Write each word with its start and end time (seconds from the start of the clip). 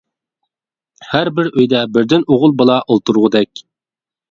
ھەر 1.09 1.31
بىر 1.41 1.51
ئۆيدە 1.51 1.83
بىردىن 1.97 2.25
ئوغۇل 2.33 2.57
بالا 2.63 2.81
ئولتۇرغۇدەك. 2.87 3.65